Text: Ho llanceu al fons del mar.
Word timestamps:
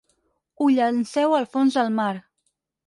Ho 0.61 0.69
llanceu 0.77 1.37
al 1.41 1.47
fons 1.55 1.81
del 1.81 1.97
mar. 2.01 2.13